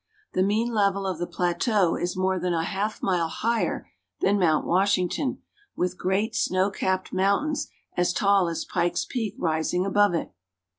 [0.33, 3.87] The mean level of the plateau is more than half a mile higher
[4.21, 5.43] than Mount Washington,
[5.75, 10.31] with great snow capped mountains as tall as Pikes Peak rising above it.